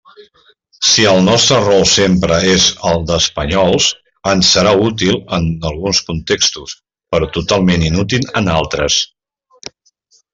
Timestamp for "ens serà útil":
4.33-5.19